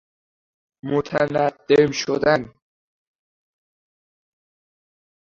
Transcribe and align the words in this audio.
متندم 0.83 1.91
شدن 1.91 2.53